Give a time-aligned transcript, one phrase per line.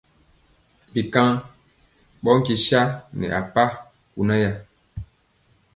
[0.91, 1.29] Ɓɛ nkaŋ
[2.23, 2.81] ɓɔ nkye sa
[3.17, 3.69] nɛ a paa
[4.11, 4.51] kunaaya.